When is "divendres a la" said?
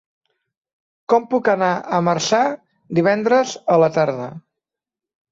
2.99-3.91